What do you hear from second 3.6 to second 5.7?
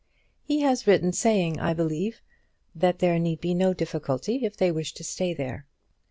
difficulty if they wish to stay there.